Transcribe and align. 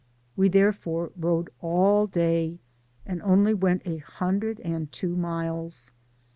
We 0.35 0.49
therefore 0.49 1.11
rode 1.15 1.51
all 1.61 2.07
day, 2.07 2.57
and 3.05 3.21
only 3.21 3.53
went 3.53 3.83
a 3.85 3.97
hundred 3.97 4.59
and 4.61 4.91
two 4.91 5.15
miles. 5.15 5.91